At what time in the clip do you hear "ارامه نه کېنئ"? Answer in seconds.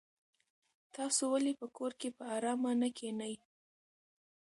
2.35-3.35